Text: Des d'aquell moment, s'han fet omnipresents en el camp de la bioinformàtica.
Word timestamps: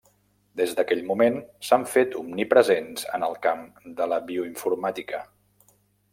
Des 0.59 0.71
d'aquell 0.77 1.03
moment, 1.09 1.37
s'han 1.67 1.85
fet 1.91 2.17
omnipresents 2.21 3.05
en 3.19 3.27
el 3.29 3.37
camp 3.45 3.63
de 4.01 4.09
la 4.15 4.21
bioinformàtica. 4.33 5.23